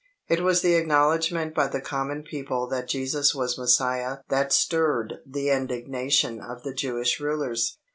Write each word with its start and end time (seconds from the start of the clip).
It 0.27 0.39
was 0.41 0.63
the 0.63 0.73
acknowledgment 0.73 1.53
by 1.53 1.67
the 1.67 1.79
common 1.79 2.23
people 2.23 2.65
that 2.69 2.87
Jesus 2.87 3.35
was 3.35 3.55
Messiah 3.55 4.17
that 4.29 4.51
stirred 4.51 5.19
the 5.27 5.51
indignation 5.51 6.41
of 6.41 6.63
the 6.63 6.73
Jewish 6.73 7.19
rulers. 7.19 7.77